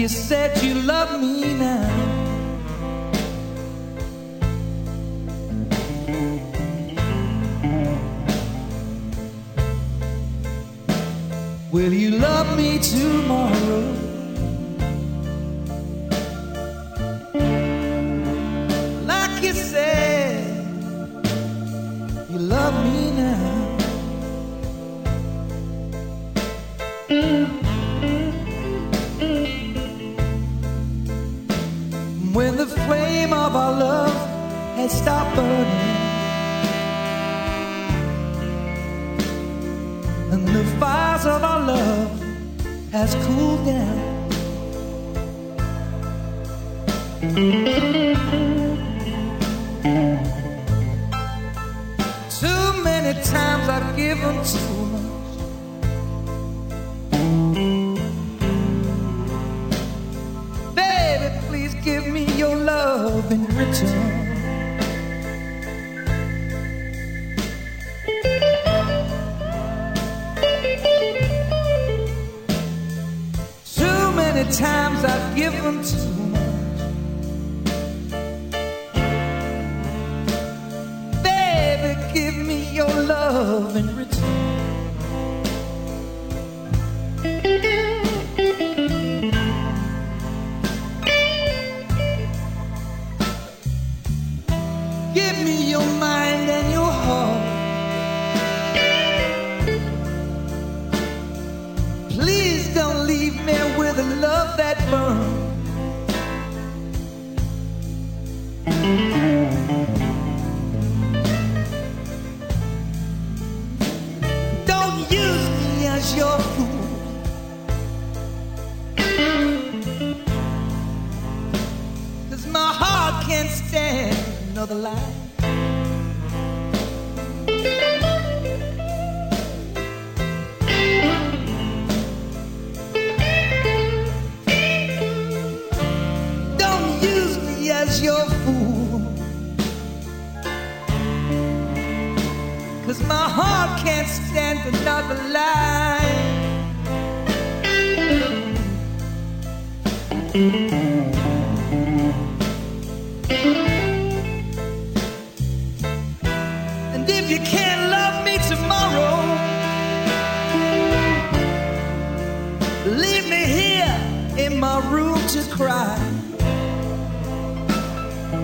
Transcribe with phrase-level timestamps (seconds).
[0.00, 1.39] You said you love me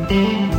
[0.08, 0.55] there.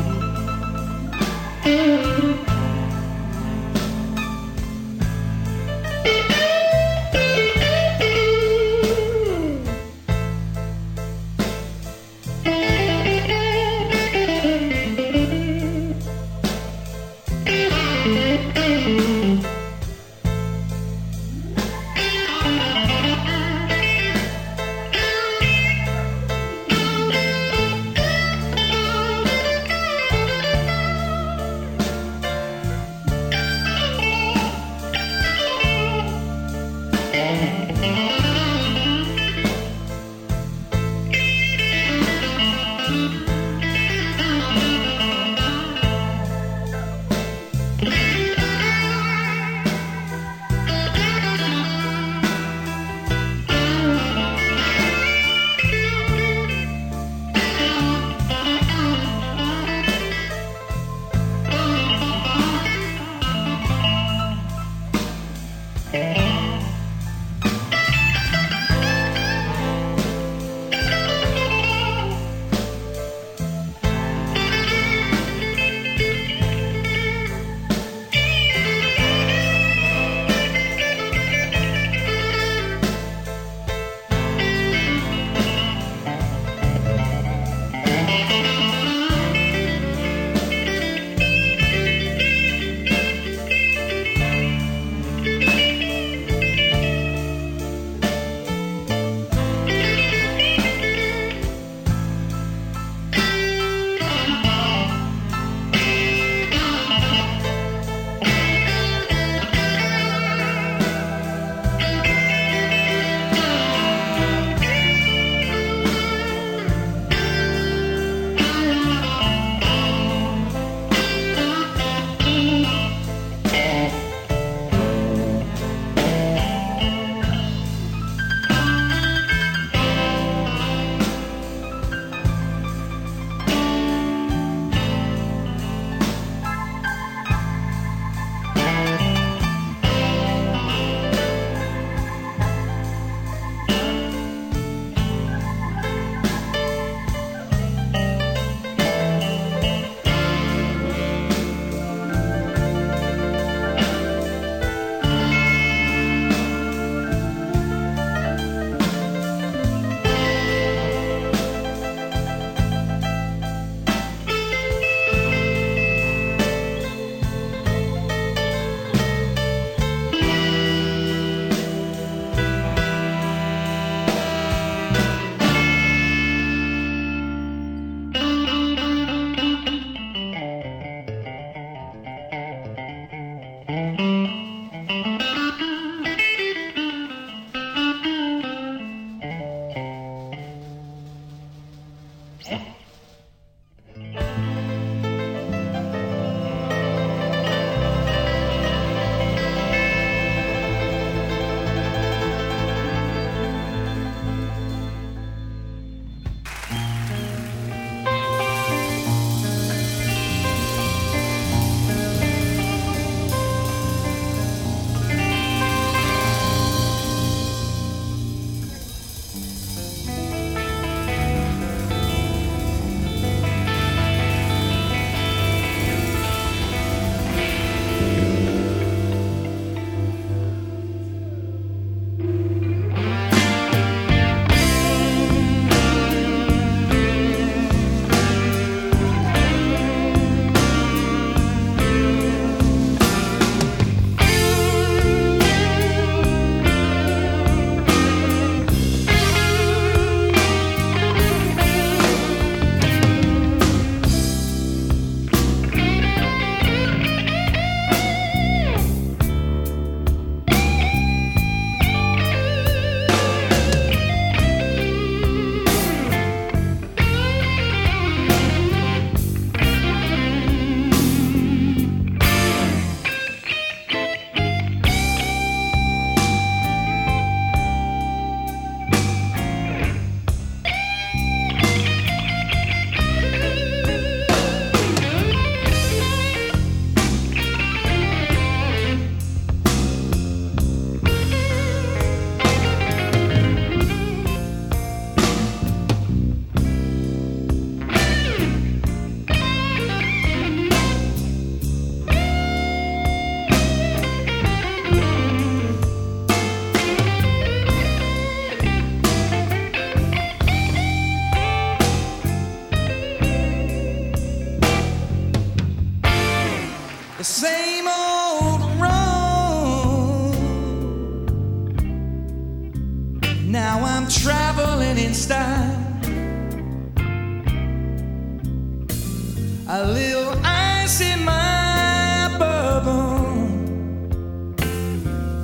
[329.70, 333.18] a little ice in my bubble,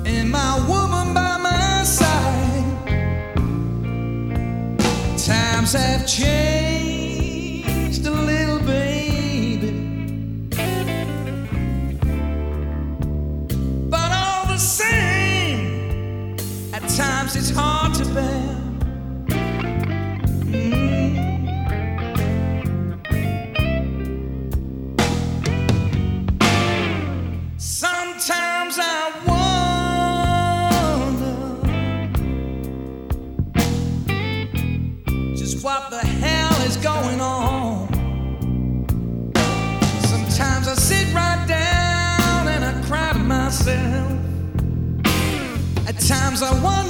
[0.06, 2.64] and my woman by my side.
[5.18, 6.43] Times have changed.
[46.44, 46.83] I want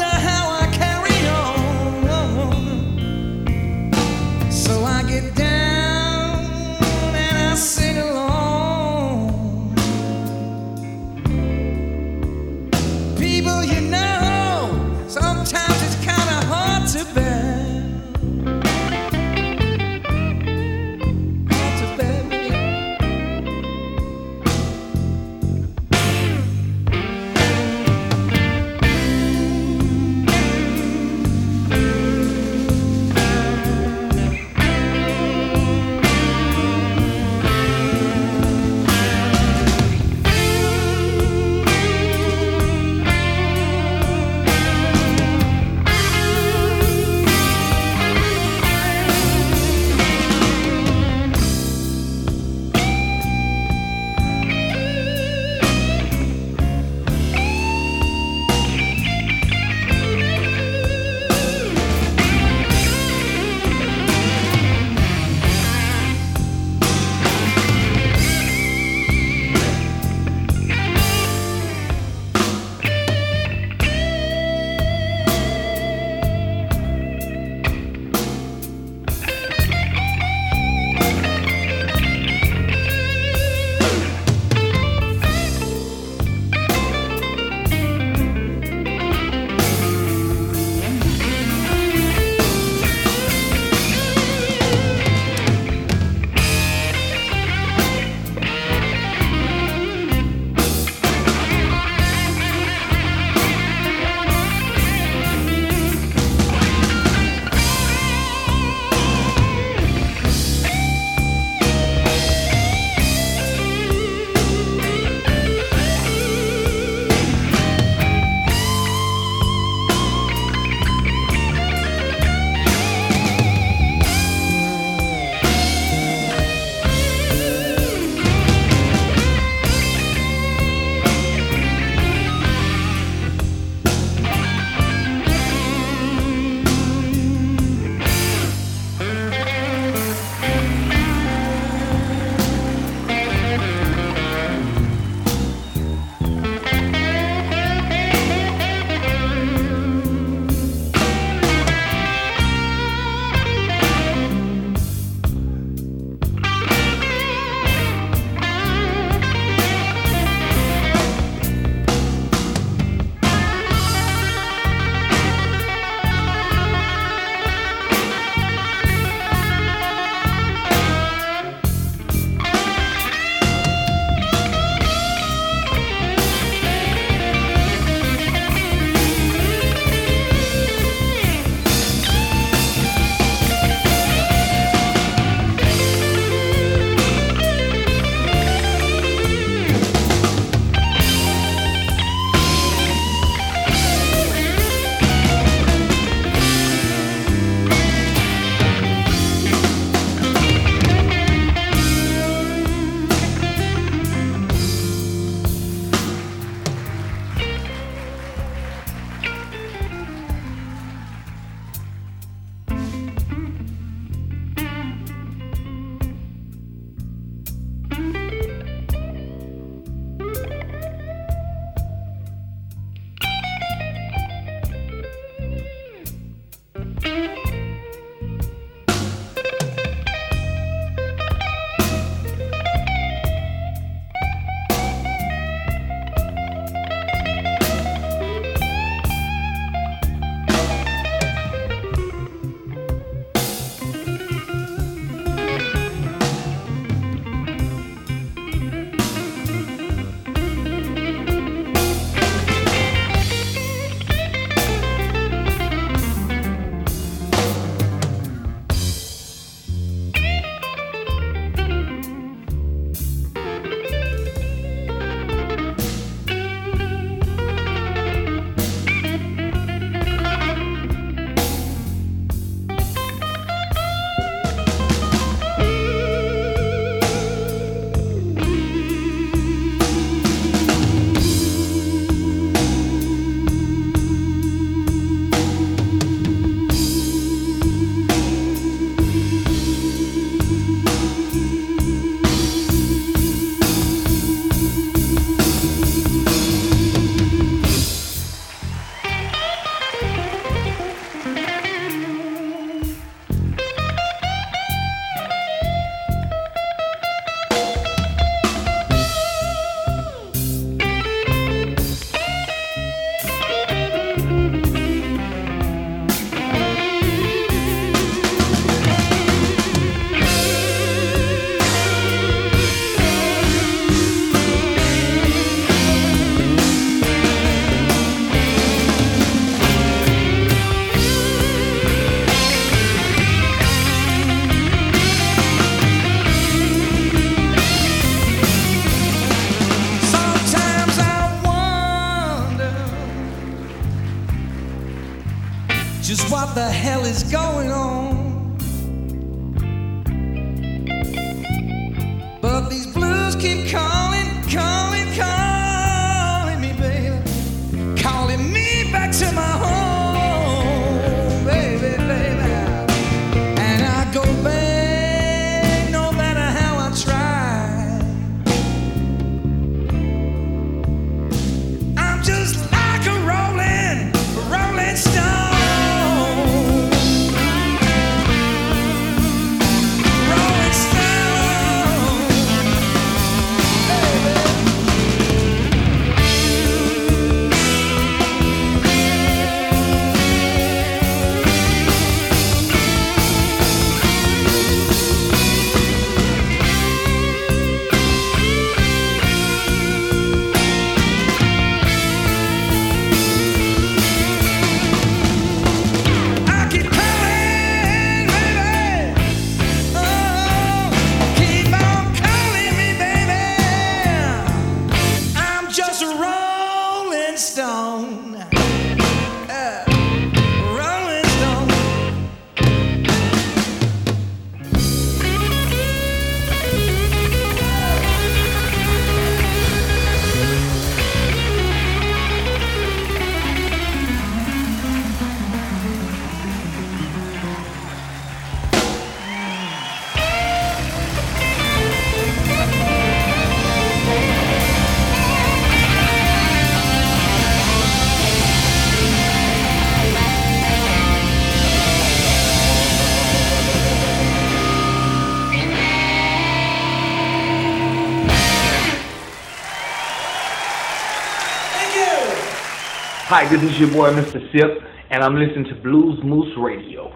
[463.37, 464.41] Hi, this is your boy Mr.
[464.53, 467.11] Sipp, and I'm listening to Blues Moose Radio.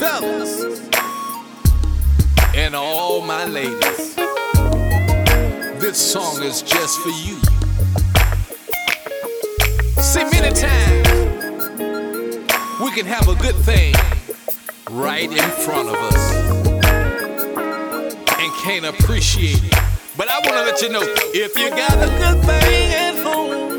[0.00, 0.80] Fellas
[2.56, 4.16] and all my ladies,
[5.80, 7.38] this song is just for you.
[10.02, 11.08] See, many times
[12.82, 13.94] we can have a good thing
[14.90, 16.34] right in front of us
[18.40, 19.74] and can't appreciate it.
[20.16, 23.77] But I want to let you know if you got a good thing at home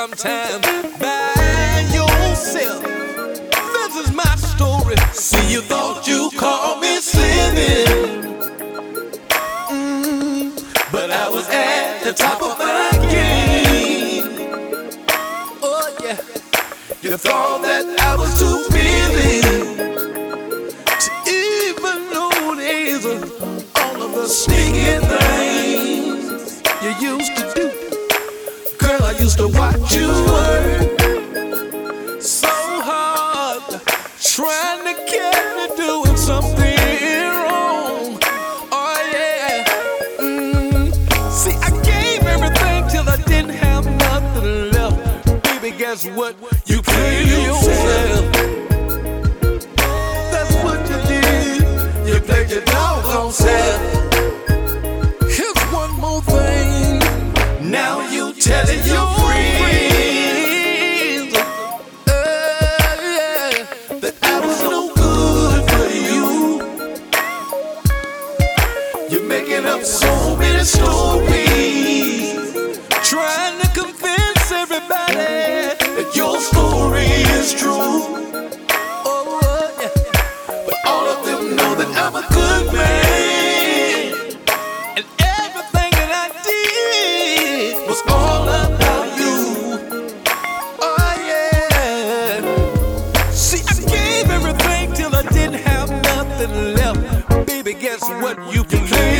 [0.00, 0.64] Sometimes
[0.98, 2.82] by yourself.
[2.82, 4.96] This is my story.
[5.12, 8.48] See, you thought you called me slimming,
[9.68, 14.48] mm, but I was at the top of my game.
[15.62, 16.16] Oh yeah,
[17.02, 17.49] you thought.
[98.00, 99.19] That's what you can.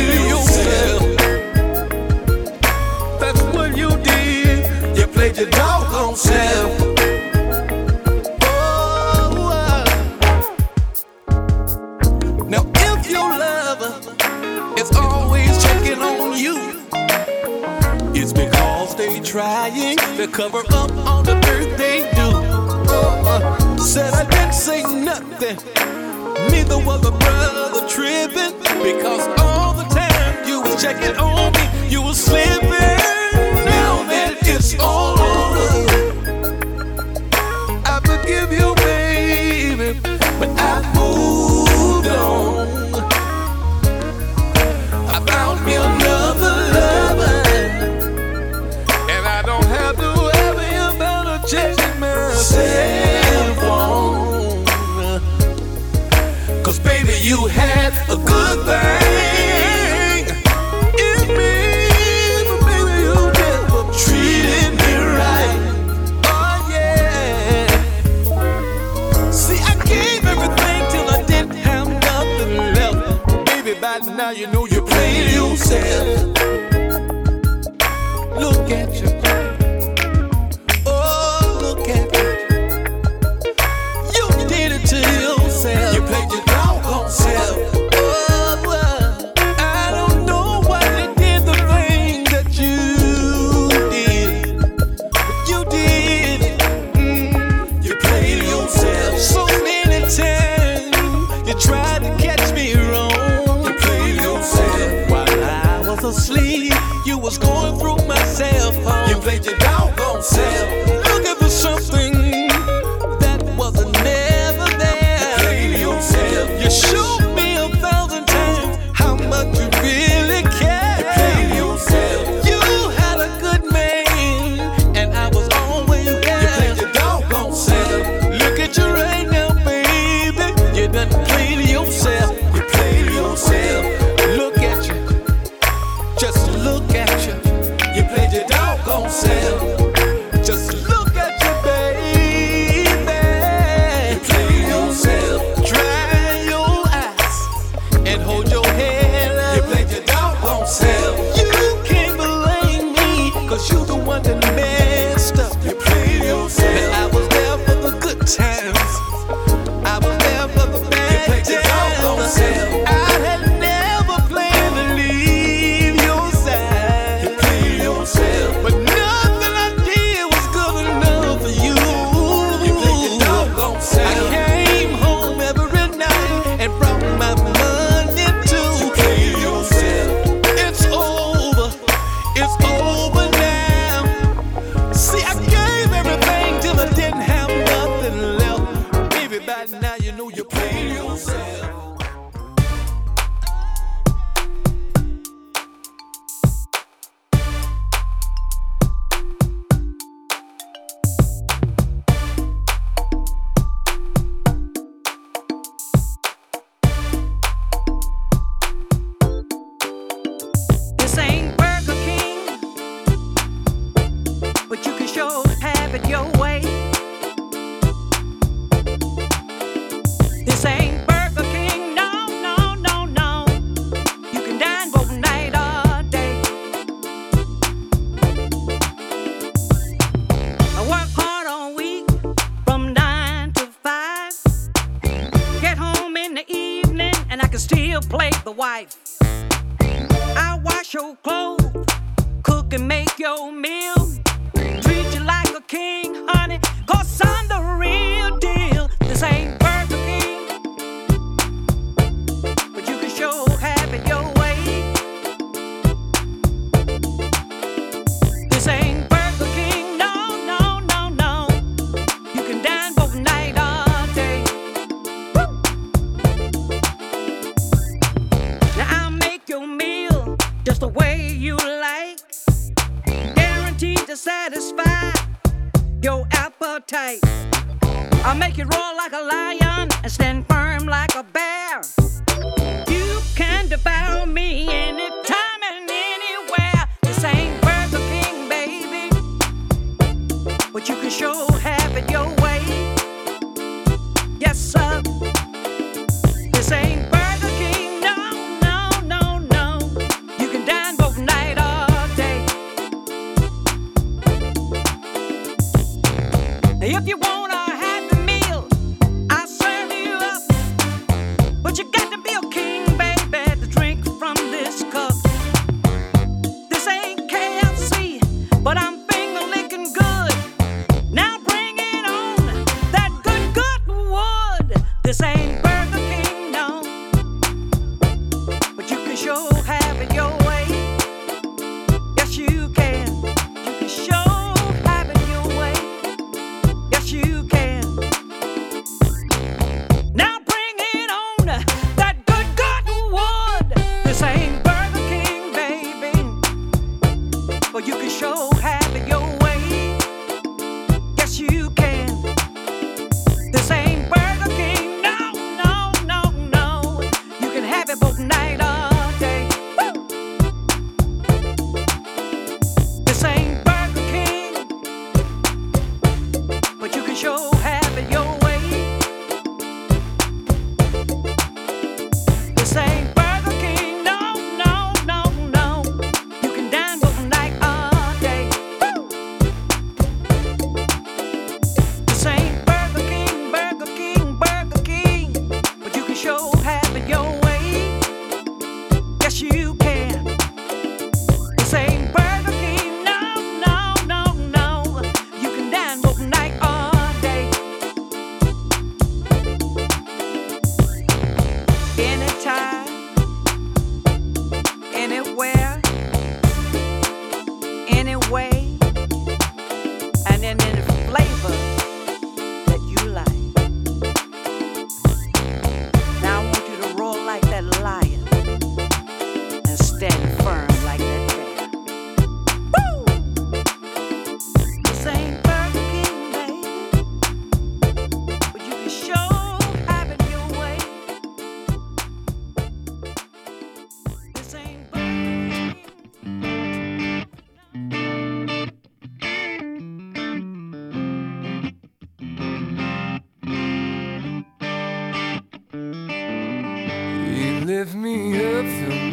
[107.31, 108.00] Was going through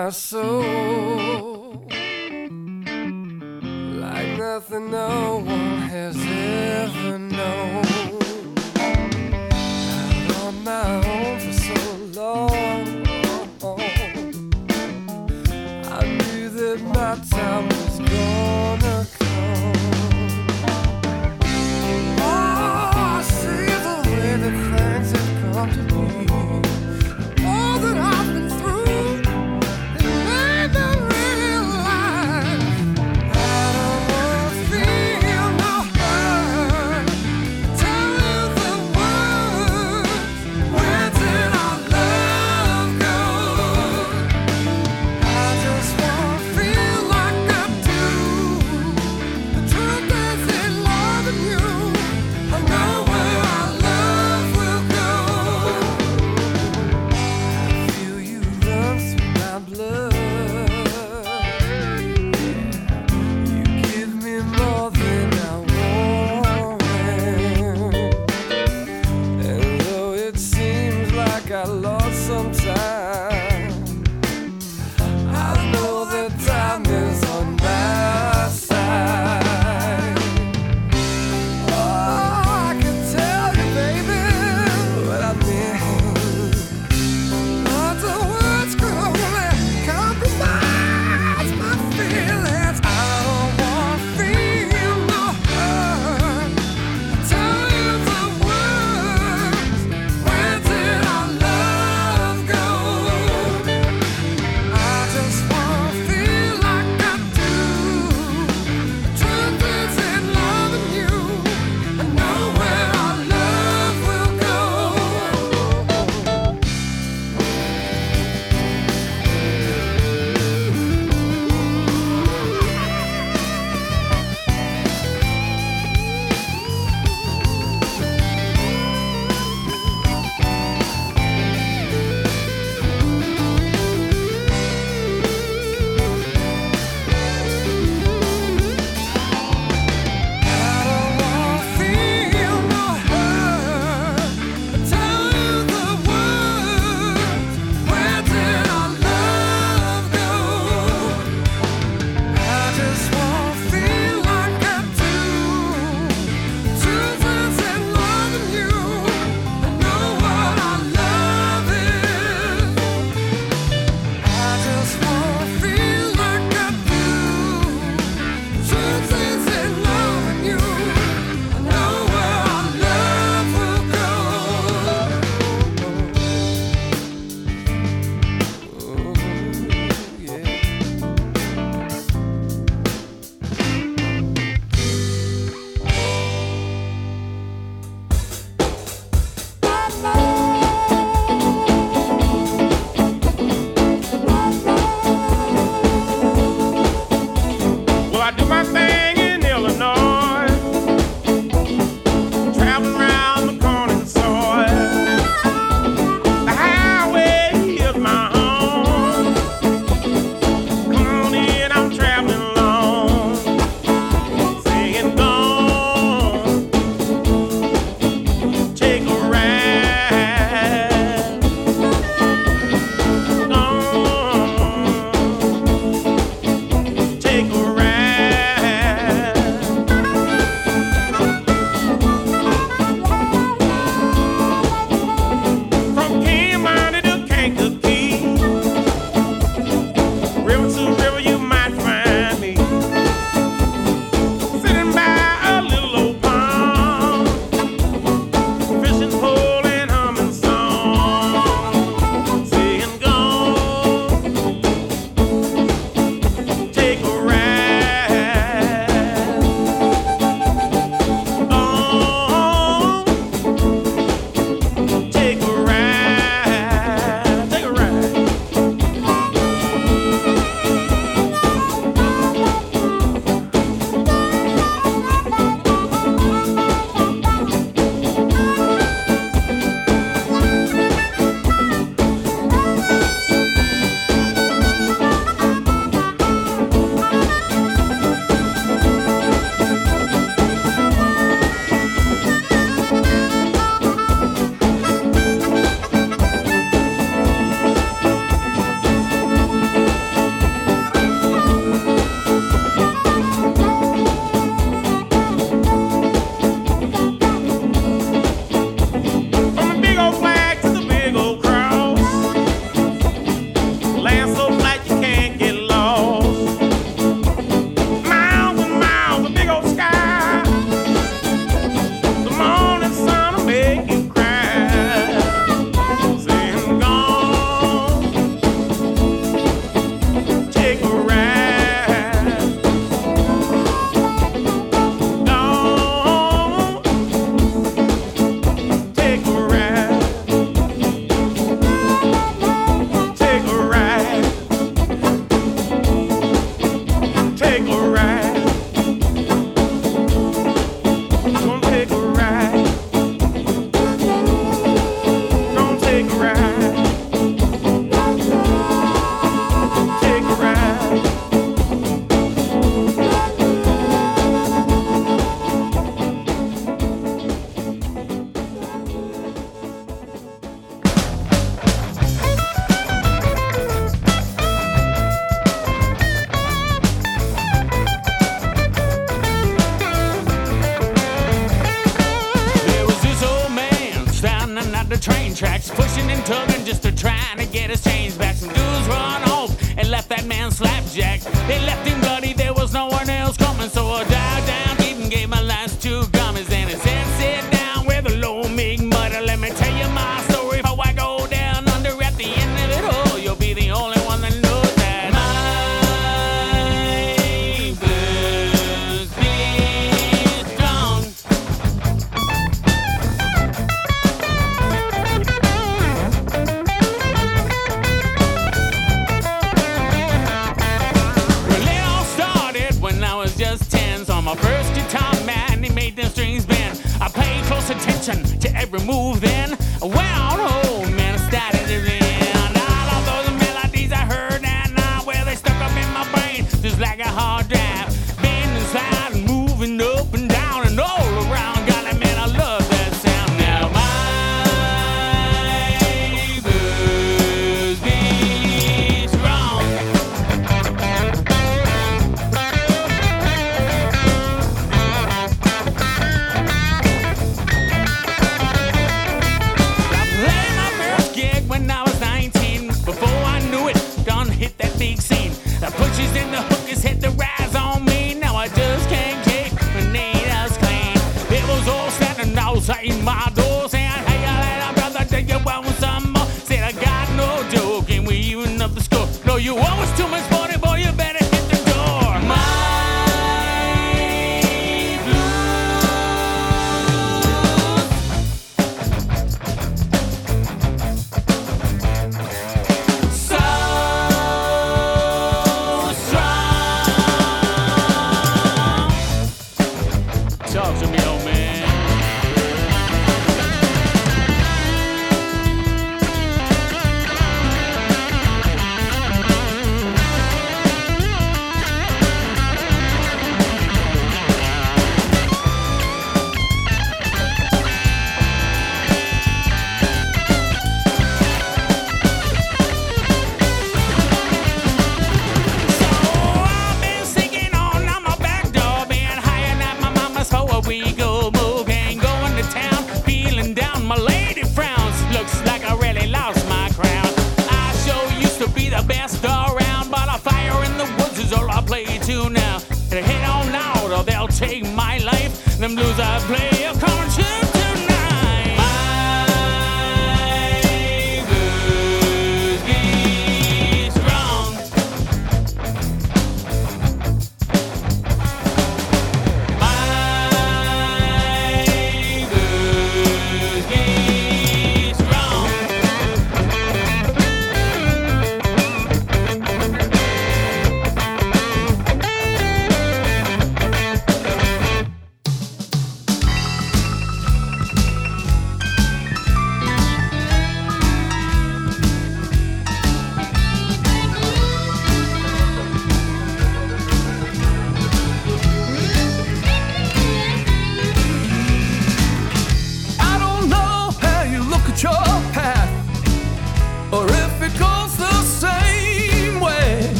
[0.00, 0.10] my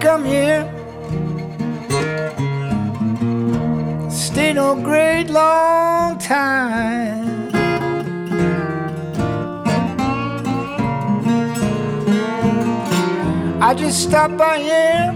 [0.00, 0.62] come here.
[4.10, 7.28] Stay no great long time.
[13.60, 15.14] I just stopped by here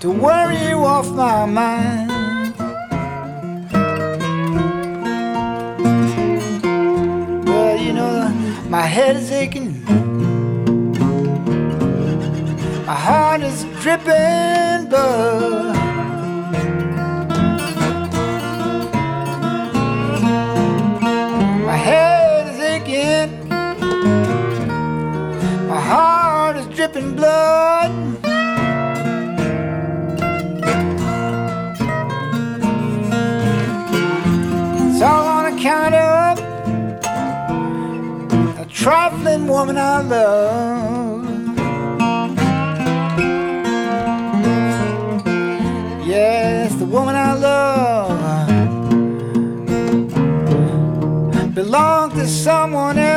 [0.00, 2.10] to worry you off my mind.
[7.46, 8.28] Well, you know,
[8.68, 9.69] my head is aching,
[13.00, 15.74] heart is dripping blood.
[21.64, 23.48] My head is aching,
[25.66, 27.90] my heart is dripping blood.
[34.90, 36.38] It's all on account of
[38.58, 40.79] a trifling woman I love.
[46.90, 48.10] Woman I love
[51.54, 53.09] belongs to someone else.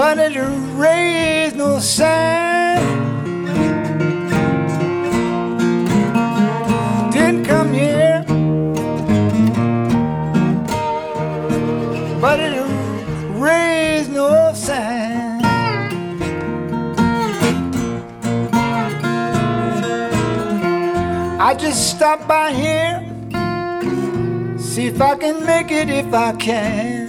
[0.00, 0.34] But it
[0.78, 2.80] raised no sound.
[7.12, 8.24] Didn't come here,
[12.18, 12.54] but it
[13.46, 15.44] raised no sound.
[21.48, 23.04] I just stopped by here,
[24.58, 26.99] see if I can make it if I can.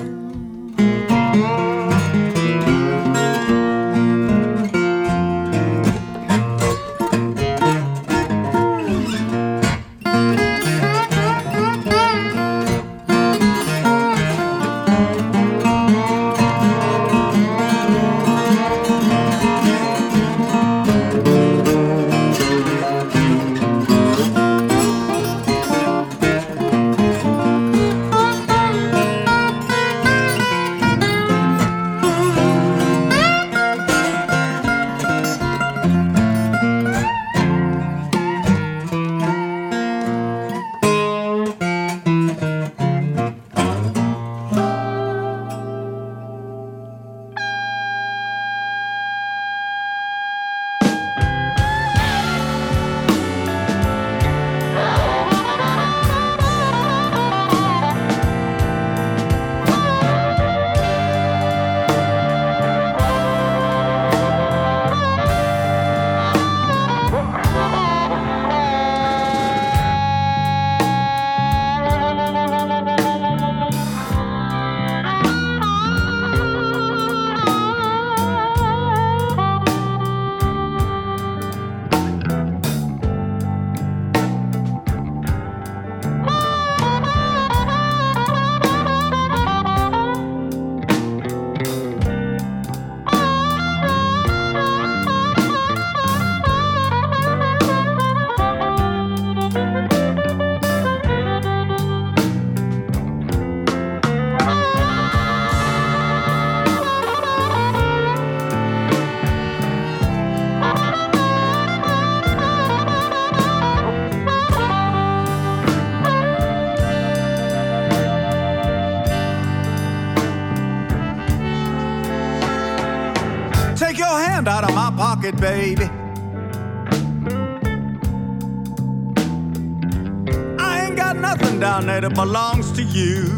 [132.94, 133.31] You.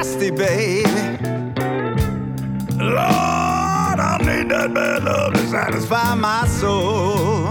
[0.00, 0.88] Nasty, baby.
[2.78, 7.48] Lord, I need that bad love to satisfy my soul.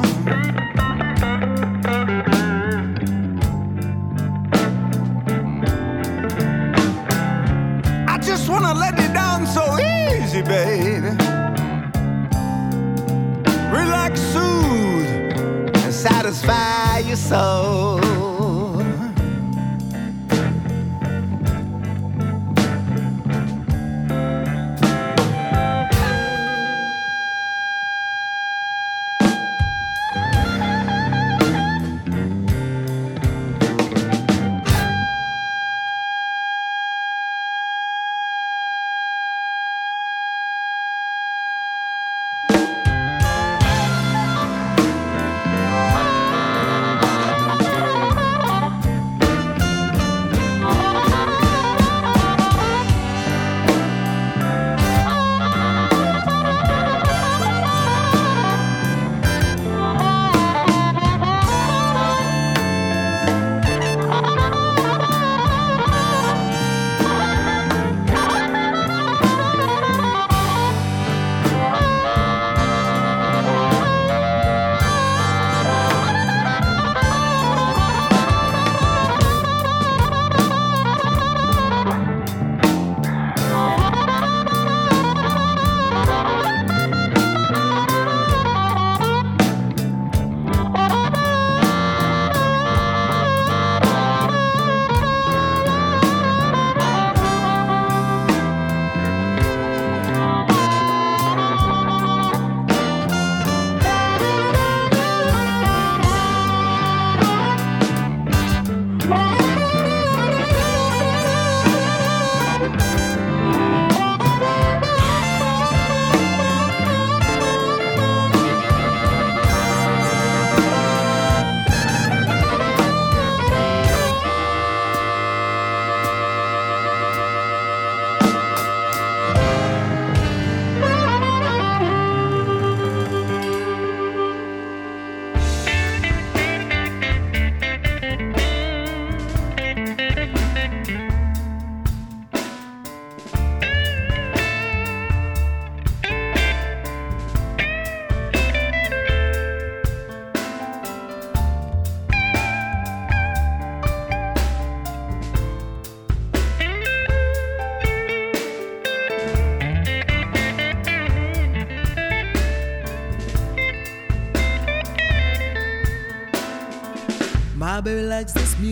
[8.07, 11.11] I just wanna let it down so easy, baby.
[13.77, 15.09] Relax, soothe,
[15.83, 18.28] and satisfy your soul.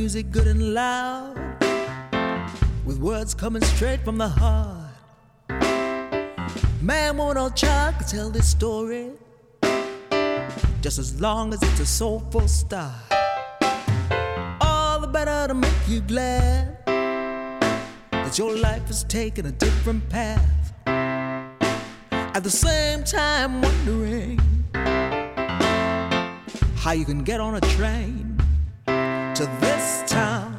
[0.08, 1.36] Music good and loud,
[2.86, 4.95] with words coming straight from the heart.
[6.82, 9.12] Man, woman, or child can tell this story,
[10.80, 12.93] just as long as it's a soulful start.
[14.62, 20.72] All the better to make you glad that your life has taken a different path.
[22.38, 24.39] At the same time, wondering
[26.78, 28.27] how you can get on a train
[29.38, 30.57] to this town.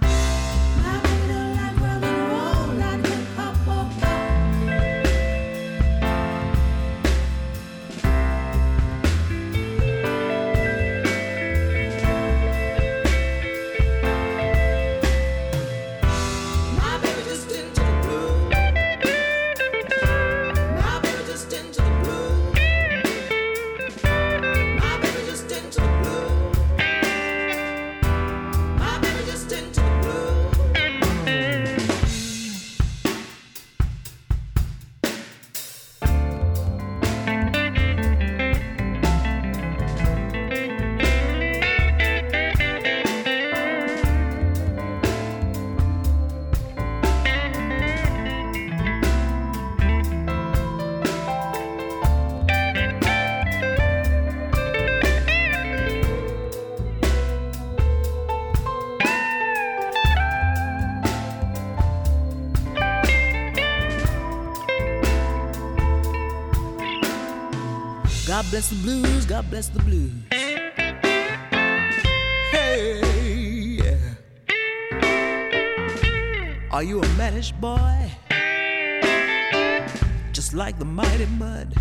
[68.48, 70.10] God bless the blues, God bless the blues.
[72.50, 73.98] Hey, yeah.
[76.70, 78.10] Are you a mannish boy?
[80.32, 81.74] Just like the mighty mud.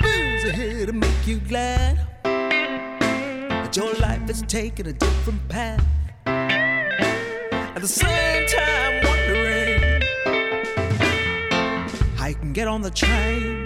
[0.00, 1.98] Blues are here to make you glad.
[2.22, 5.84] But your life is taking a different path.
[6.24, 10.02] At the same time, wondering
[12.14, 13.65] how you can get on the train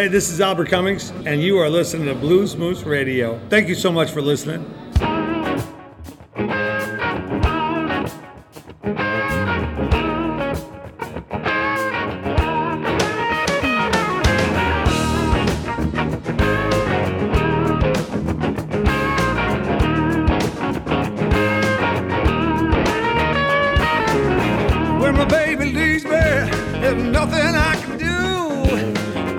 [0.00, 3.38] Hey, this is Albert Cummings, and you are listening to Blues Moose Radio.
[3.50, 4.64] Thank you so much for listening.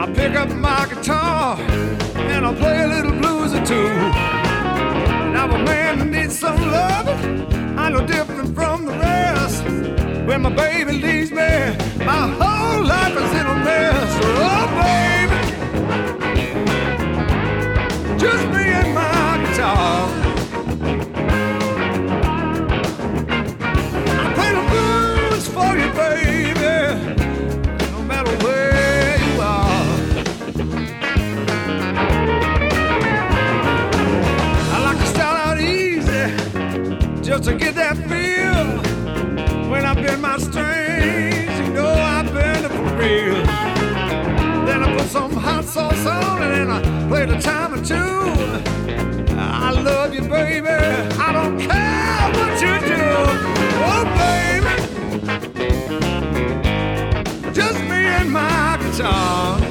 [0.02, 3.94] I pick up my guitar and I play a little blues or two.
[5.32, 7.08] Now a man needs some love,
[7.78, 9.64] I'm no different from the rest.
[10.26, 14.12] When my baby leaves me, my whole life is in a mess.
[14.42, 15.40] Oh, baby,
[18.18, 20.31] just me and my guitar.
[37.44, 38.82] To get that feel.
[39.70, 43.44] When I bend my strings, you know I bend it for real.
[44.66, 47.96] Then I put some hot sauce on it and I play the time or two.
[49.40, 50.70] I love you, baby.
[50.70, 53.02] I don't care what you do.
[53.90, 54.74] Oh, baby.
[57.54, 59.71] Just me and my guitar.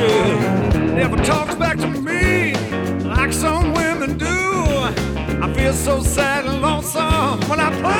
[0.00, 2.54] Never talks back to me
[3.04, 4.26] like some women do.
[4.26, 7.99] I feel so sad and lonesome when I play